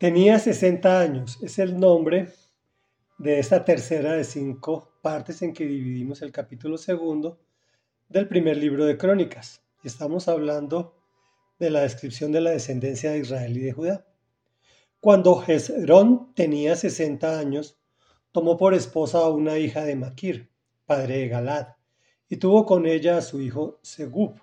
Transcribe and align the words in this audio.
Tenía 0.00 0.38
60 0.38 0.98
años, 0.98 1.38
es 1.42 1.58
el 1.58 1.78
nombre 1.78 2.32
de 3.18 3.38
esta 3.38 3.66
tercera 3.66 4.14
de 4.14 4.24
cinco 4.24 4.94
partes 5.02 5.42
en 5.42 5.52
que 5.52 5.66
dividimos 5.66 6.22
el 6.22 6.32
capítulo 6.32 6.78
segundo 6.78 7.38
del 8.08 8.26
primer 8.26 8.56
libro 8.56 8.86
de 8.86 8.96
Crónicas. 8.96 9.62
Estamos 9.84 10.26
hablando 10.26 10.94
de 11.58 11.68
la 11.68 11.82
descripción 11.82 12.32
de 12.32 12.40
la 12.40 12.52
descendencia 12.52 13.10
de 13.10 13.18
Israel 13.18 13.54
y 13.54 13.60
de 13.60 13.72
Judá. 13.72 14.06
Cuando 15.00 15.36
Jezrón 15.36 16.32
tenía 16.34 16.76
60 16.76 17.38
años, 17.38 17.78
tomó 18.32 18.56
por 18.56 18.72
esposa 18.72 19.18
a 19.18 19.28
una 19.28 19.58
hija 19.58 19.84
de 19.84 19.96
Maquir, 19.96 20.48
padre 20.86 21.18
de 21.18 21.28
Galad, 21.28 21.66
y 22.26 22.38
tuvo 22.38 22.64
con 22.64 22.86
ella 22.86 23.18
a 23.18 23.22
su 23.22 23.42
hijo 23.42 23.78
Segub. 23.82 24.40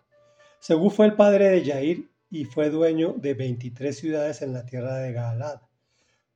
Segub 0.59 0.91
fue 0.91 1.07
el 1.07 1.15
padre 1.15 1.49
de 1.49 1.63
Yair 1.63 2.11
y 2.29 2.45
fue 2.45 2.69
dueño 2.69 3.13
de 3.17 3.33
23 3.33 3.97
ciudades 3.97 4.41
en 4.41 4.53
la 4.53 4.65
tierra 4.65 4.97
de 4.97 5.13
Galad. 5.13 5.61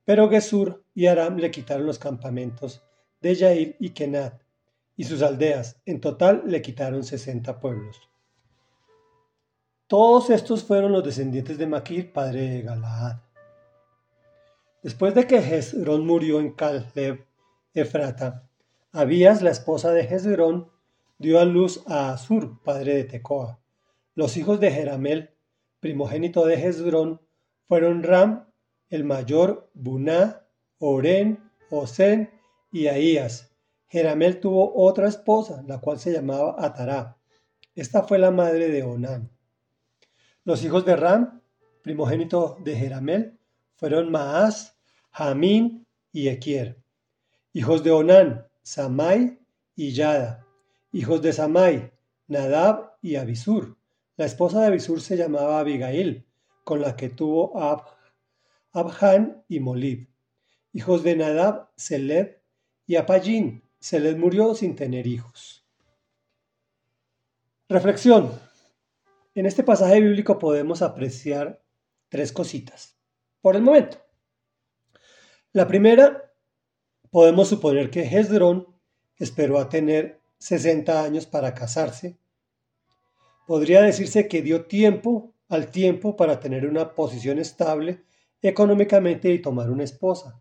Pero 0.04 0.28
Gesur 0.28 0.84
y 0.94 1.06
Aram 1.06 1.36
le 1.36 1.50
quitaron 1.50 1.86
los 1.86 1.98
campamentos 1.98 2.82
de 3.20 3.34
Yair 3.34 3.76
y 3.78 3.90
Kenat 3.90 4.42
y 4.96 5.04
sus 5.04 5.22
aldeas. 5.22 5.80
En 5.86 6.00
total 6.00 6.42
le 6.46 6.60
quitaron 6.62 7.04
60 7.04 7.60
pueblos. 7.60 8.00
Todos 9.86 10.30
estos 10.30 10.64
fueron 10.64 10.92
los 10.92 11.04
descendientes 11.04 11.58
de 11.58 11.66
Maquir, 11.66 12.12
padre 12.12 12.48
de 12.48 12.62
Galaad. 12.62 13.16
Después 14.82 15.14
de 15.14 15.26
que 15.26 15.36
Hezrón 15.36 16.06
murió 16.06 16.40
en 16.40 16.52
Caleb, 16.52 17.24
Efrata, 17.74 18.48
Abías, 18.90 19.42
la 19.42 19.50
esposa 19.50 19.92
de 19.92 20.02
Hezrón, 20.02 20.70
dio 21.18 21.38
a 21.38 21.44
luz 21.44 21.84
a 21.86 22.12
Asur, 22.12 22.60
padre 22.62 22.96
de 22.96 23.04
Tecoa. 23.04 23.60
Los 24.14 24.36
hijos 24.36 24.60
de 24.60 24.70
Jeramel, 24.70 25.31
primogénito 25.82 26.46
de 26.46 26.54
Hezrón, 26.54 27.20
fueron 27.66 28.04
Ram, 28.04 28.46
el 28.88 29.02
mayor, 29.02 29.68
Buná, 29.74 30.46
Oren, 30.78 31.50
Osen 31.70 32.30
y 32.70 32.86
Ahías. 32.86 33.52
Jeramel 33.88 34.38
tuvo 34.38 34.72
otra 34.76 35.08
esposa, 35.08 35.64
la 35.66 35.80
cual 35.80 35.98
se 35.98 36.12
llamaba 36.12 36.54
Atará. 36.56 37.16
Esta 37.74 38.04
fue 38.04 38.20
la 38.20 38.30
madre 38.30 38.68
de 38.68 38.84
Onán. 38.84 39.28
Los 40.44 40.62
hijos 40.64 40.84
de 40.84 40.94
Ram, 40.94 41.40
primogénito 41.82 42.58
de 42.60 42.76
Jeramel, 42.76 43.38
fueron 43.74 44.08
Maás, 44.12 44.78
Jamín 45.10 45.84
y 46.12 46.28
Equier. 46.28 46.80
Hijos 47.52 47.82
de 47.82 47.90
Onán, 47.90 48.46
Samai 48.62 49.40
y 49.74 49.90
Yada. 49.90 50.46
Hijos 50.92 51.22
de 51.22 51.32
Samai, 51.32 51.92
Nadab 52.28 52.92
y 53.02 53.16
Abisur. 53.16 53.76
La 54.16 54.26
esposa 54.26 54.60
de 54.60 54.66
Abisur 54.66 55.00
se 55.00 55.16
llamaba 55.16 55.60
Abigail, 55.60 56.26
con 56.64 56.80
la 56.80 56.96
que 56.96 57.08
tuvo 57.08 57.58
Ab 57.58 57.84
Abhan 58.72 59.44
y 59.48 59.60
Molib. 59.60 60.08
Hijos 60.72 61.02
de 61.02 61.16
Nadab, 61.16 61.70
Seled 61.76 62.36
y 62.86 62.96
Apallín. 62.96 63.68
Seled 63.78 64.16
murió 64.16 64.54
sin 64.54 64.76
tener 64.76 65.06
hijos. 65.06 65.66
Reflexión. 67.68 68.30
En 69.34 69.46
este 69.46 69.62
pasaje 69.62 70.00
bíblico 70.00 70.38
podemos 70.38 70.82
apreciar 70.82 71.62
tres 72.08 72.32
cositas. 72.32 72.98
Por 73.40 73.56
el 73.56 73.62
momento. 73.62 73.98
La 75.52 75.66
primera, 75.66 76.32
podemos 77.10 77.48
suponer 77.48 77.90
que 77.90 78.02
Hezrón 78.02 78.74
esperó 79.16 79.58
a 79.58 79.68
tener 79.68 80.20
60 80.38 81.02
años 81.02 81.26
para 81.26 81.54
casarse. 81.54 82.18
Podría 83.46 83.82
decirse 83.82 84.28
que 84.28 84.42
dio 84.42 84.66
tiempo 84.66 85.32
al 85.48 85.70
tiempo 85.70 86.16
para 86.16 86.40
tener 86.40 86.66
una 86.66 86.94
posición 86.94 87.38
estable 87.38 88.04
económicamente 88.40 89.32
y 89.32 89.42
tomar 89.42 89.70
una 89.70 89.84
esposa. 89.84 90.40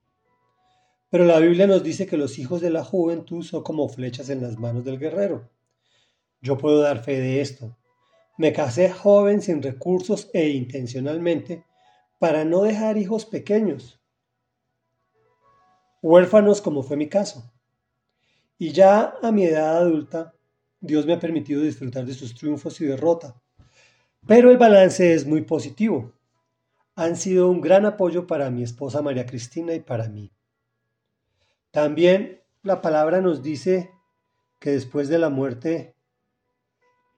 Pero 1.09 1.25
la 1.25 1.39
Biblia 1.39 1.67
nos 1.67 1.83
dice 1.83 2.07
que 2.07 2.17
los 2.17 2.39
hijos 2.39 2.61
de 2.61 2.69
la 2.69 2.83
juventud 2.83 3.43
son 3.43 3.63
como 3.63 3.89
flechas 3.89 4.29
en 4.29 4.41
las 4.41 4.57
manos 4.57 4.85
del 4.85 4.97
guerrero. 4.97 5.49
Yo 6.41 6.57
puedo 6.57 6.79
dar 6.79 7.03
fe 7.03 7.19
de 7.19 7.41
esto. 7.41 7.77
Me 8.37 8.53
casé 8.53 8.89
joven 8.89 9.41
sin 9.41 9.61
recursos 9.61 10.29
e 10.33 10.49
intencionalmente 10.49 11.65
para 12.17 12.45
no 12.45 12.61
dejar 12.61 12.97
hijos 12.97 13.25
pequeños, 13.25 13.99
huérfanos 16.01 16.61
como 16.61 16.83
fue 16.83 16.95
mi 16.95 17.09
caso. 17.09 17.51
Y 18.57 18.71
ya 18.71 19.15
a 19.21 19.31
mi 19.31 19.45
edad 19.45 19.77
adulta, 19.77 20.33
Dios 20.81 21.05
me 21.05 21.13
ha 21.13 21.19
permitido 21.19 21.61
disfrutar 21.61 22.05
de 22.05 22.13
sus 22.13 22.35
triunfos 22.35 22.81
y 22.81 22.85
derrota. 22.85 23.41
Pero 24.27 24.51
el 24.51 24.57
balance 24.57 25.13
es 25.13 25.25
muy 25.25 25.43
positivo 25.43 26.13
han 26.95 27.15
sido 27.15 27.49
un 27.49 27.61
gran 27.61 27.85
apoyo 27.85 28.27
para 28.27 28.51
mi 28.51 28.63
esposa 28.63 29.01
María 29.01 29.25
Cristina 29.25 29.73
y 29.73 29.79
para 29.79 30.07
mí. 30.07 30.31
También 31.71 32.41
la 32.63 32.81
palabra 32.81 33.21
nos 33.21 33.41
dice 33.41 33.91
que 34.59 34.71
después 34.71 35.07
de 35.07 35.17
la 35.17 35.29
muerte 35.29 35.95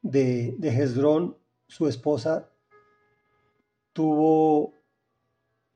de, 0.01 0.55
de 0.57 1.33
su 1.67 1.87
esposa 1.87 2.49
tuvo 3.93 4.73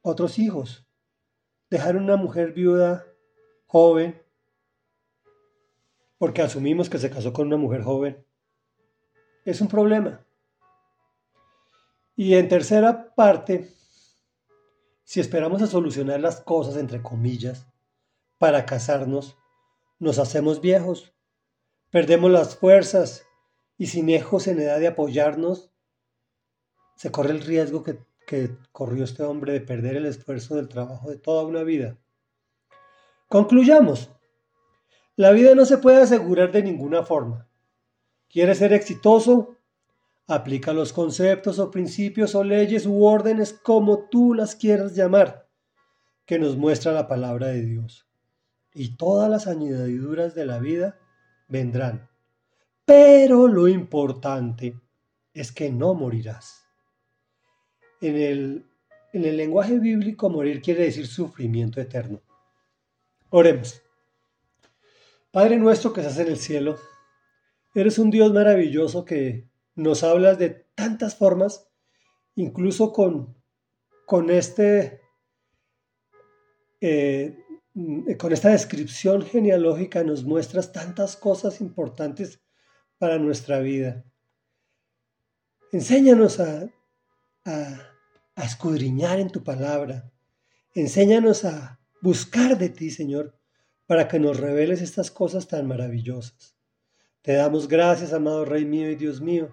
otros 0.01 0.39
hijos. 0.39 0.85
Dejaron 1.69 2.03
una 2.03 2.17
mujer 2.17 2.53
viuda 2.53 3.05
joven, 3.65 4.21
porque 6.17 6.41
asumimos 6.41 6.89
que 6.89 6.97
se 6.97 7.09
casó 7.09 7.33
con 7.33 7.47
una 7.47 7.57
mujer 7.57 7.83
joven. 7.83 8.25
Es 9.45 9.61
un 9.61 9.67
problema. 9.67 10.25
Y 12.15 12.33
en 12.35 12.47
tercera 12.47 13.13
parte, 13.15 13.71
si 15.03 15.19
esperamos 15.19 15.61
a 15.61 15.67
solucionar 15.67 16.19
las 16.19 16.41
cosas, 16.41 16.75
entre 16.77 17.01
comillas, 17.01 17.67
para 18.39 18.65
casarnos, 18.65 19.37
nos 19.99 20.19
hacemos 20.19 20.61
viejos, 20.61 21.13
perdemos 21.91 22.31
las 22.31 22.55
fuerzas 22.55 23.23
y 23.77 23.87
sin 23.87 24.09
hijos 24.09 24.47
en 24.47 24.59
edad 24.59 24.79
de 24.79 24.87
apoyarnos, 24.87 25.71
se 26.95 27.11
corre 27.11 27.31
el 27.31 27.41
riesgo 27.41 27.83
que, 27.83 27.99
que 28.25 28.57
corrió 28.71 29.03
este 29.03 29.23
hombre 29.23 29.53
de 29.53 29.61
perder 29.61 29.95
el 29.95 30.07
esfuerzo 30.07 30.55
del 30.55 30.67
trabajo 30.67 31.09
de 31.09 31.19
toda 31.19 31.43
una 31.45 31.63
vida. 31.63 31.97
Concluyamos. 33.27 34.16
La 35.17 35.31
vida 35.31 35.55
no 35.55 35.65
se 35.65 35.79
puede 35.79 36.03
asegurar 36.03 36.51
de 36.51 36.61
ninguna 36.61 37.01
forma. 37.01 37.49
¿Quieres 38.29 38.59
ser 38.59 38.71
exitoso? 38.71 39.57
Aplica 40.27 40.73
los 40.73 40.93
conceptos 40.93 41.57
o 41.57 41.71
principios 41.71 42.35
o 42.35 42.43
leyes 42.43 42.85
u 42.85 43.03
órdenes 43.03 43.51
como 43.51 44.09
tú 44.09 44.35
las 44.35 44.55
quieras 44.55 44.95
llamar, 44.95 45.49
que 46.27 46.37
nos 46.37 46.55
muestra 46.55 46.91
la 46.91 47.07
palabra 47.07 47.47
de 47.47 47.63
Dios. 47.63 48.07
Y 48.75 48.95
todas 48.95 49.27
las 49.27 49.47
añadiduras 49.47 50.35
de 50.35 50.45
la 50.45 50.59
vida 50.59 50.99
vendrán. 51.47 52.07
Pero 52.85 53.47
lo 53.47 53.67
importante 53.67 54.79
es 55.33 55.51
que 55.51 55.71
no 55.71 55.95
morirás. 55.95 56.63
En 58.01 58.17
el, 58.17 58.65
en 59.13 59.25
el 59.25 59.35
lenguaje 59.35 59.79
bíblico, 59.79 60.29
morir 60.29 60.61
quiere 60.61 60.83
decir 60.83 61.07
sufrimiento 61.07 61.81
eterno. 61.81 62.21
Oremos. 63.31 63.81
Padre 65.37 65.57
nuestro 65.59 65.93
que 65.93 66.01
estás 66.01 66.17
en 66.17 66.29
el 66.29 66.37
cielo, 66.37 66.79
eres 67.75 67.99
un 67.99 68.09
Dios 68.09 68.33
maravilloso 68.33 69.05
que 69.05 69.47
nos 69.75 70.03
hablas 70.03 70.39
de 70.39 70.49
tantas 70.73 71.13
formas, 71.13 71.69
incluso 72.33 72.91
con, 72.91 73.37
con, 74.07 74.31
este, 74.31 74.99
eh, 76.81 77.37
con 78.17 78.33
esta 78.33 78.49
descripción 78.49 79.21
genealógica 79.21 80.03
nos 80.03 80.23
muestras 80.23 80.71
tantas 80.71 81.15
cosas 81.15 81.61
importantes 81.61 82.41
para 82.97 83.19
nuestra 83.19 83.59
vida. 83.59 84.05
Enséñanos 85.71 86.39
a, 86.39 86.67
a 87.45 88.43
escudriñar 88.43 89.19
en 89.19 89.29
tu 89.29 89.43
palabra. 89.43 90.11
Enséñanos 90.73 91.45
a 91.45 91.79
buscar 92.01 92.57
de 92.57 92.69
ti, 92.69 92.89
Señor, 92.89 93.37
para 93.87 94.07
que 94.07 94.19
nos 94.19 94.39
reveles 94.39 94.81
estas 94.81 95.09
cosas 95.09 95.47
tan 95.47 95.67
maravillosas. 95.67 96.55
Te 97.21 97.33
damos 97.33 97.67
gracias, 97.67 98.13
amado 98.13 98.45
Rey 98.45 98.65
mío 98.65 98.91
y 98.91 98.95
Dios 98.95 99.21
mío 99.21 99.49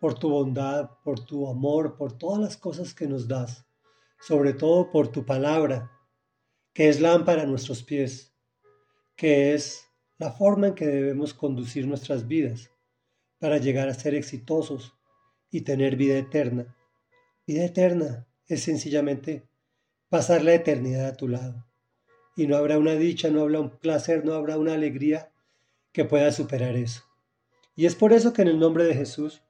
por 0.00 0.18
tu 0.18 0.30
bondad, 0.30 0.90
por 1.04 1.20
tu 1.20 1.48
amor, 1.48 1.96
por 1.96 2.16
todas 2.16 2.40
las 2.40 2.56
cosas 2.56 2.94
que 2.94 3.06
nos 3.06 3.28
das, 3.28 3.66
sobre 4.20 4.54
todo 4.54 4.90
por 4.90 5.08
tu 5.08 5.26
palabra, 5.26 5.92
que 6.72 6.88
es 6.88 7.00
lámpara 7.00 7.42
a 7.42 7.46
nuestros 7.46 7.82
pies, 7.82 8.34
que 9.14 9.52
es 9.52 9.86
la 10.16 10.32
forma 10.32 10.68
en 10.68 10.74
que 10.74 10.86
debemos 10.86 11.34
conducir 11.34 11.86
nuestras 11.86 12.26
vidas 12.26 12.70
para 13.38 13.58
llegar 13.58 13.88
a 13.88 13.94
ser 13.94 14.14
exitosos 14.14 14.94
y 15.50 15.62
tener 15.62 15.96
vida 15.96 16.16
eterna. 16.16 16.76
Vida 17.46 17.64
eterna 17.64 18.26
es 18.46 18.62
sencillamente 18.62 19.48
pasar 20.08 20.42
la 20.42 20.54
eternidad 20.54 21.06
a 21.06 21.16
tu 21.16 21.28
lado. 21.28 21.69
Y 22.40 22.46
no 22.46 22.56
habrá 22.56 22.78
una 22.78 22.94
dicha, 22.94 23.28
no 23.28 23.42
habrá 23.42 23.60
un 23.60 23.68
placer, 23.68 24.24
no 24.24 24.32
habrá 24.32 24.56
una 24.56 24.72
alegría 24.72 25.30
que 25.92 26.06
pueda 26.06 26.32
superar 26.32 26.74
eso. 26.74 27.02
Y 27.76 27.84
es 27.84 27.94
por 27.94 28.14
eso 28.14 28.32
que 28.32 28.40
en 28.40 28.48
el 28.48 28.58
nombre 28.58 28.84
de 28.84 28.94
Jesús 28.94 29.42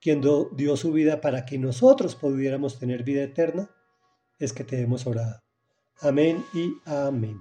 quien 0.00 0.22
dio 0.22 0.76
su 0.78 0.92
vida 0.92 1.20
para 1.20 1.44
que 1.44 1.58
nosotros 1.58 2.14
pudiéramos 2.14 2.78
tener 2.78 3.02
vida 3.02 3.22
eterna, 3.22 3.68
es 4.38 4.54
que 4.54 4.64
te 4.64 4.80
hemos 4.80 5.06
orado. 5.06 5.42
Amén 6.00 6.42
y 6.54 6.72
amén. 6.86 7.38